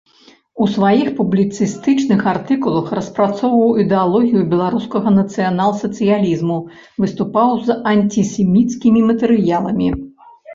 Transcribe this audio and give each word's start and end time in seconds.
У 0.63 0.67
сваіх 0.75 1.09
публіцыстычных 1.17 2.23
артыкулах 2.31 2.87
распрацоўваў 2.99 3.75
ідэалогію 3.83 4.41
беларускага 4.55 5.13
нацыянал-сацыялізму, 5.19 6.57
выступаў 7.05 7.49
з 7.69 7.77
антысеміцкімі 7.93 9.07
матэрыяламі. 9.13 9.87